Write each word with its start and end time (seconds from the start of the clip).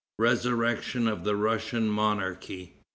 RESURRECTION 0.17 1.07
OF 1.07 1.23
THE 1.23 1.35
RUSSIAN 1.35 1.87
MONARCHY. 1.89 2.73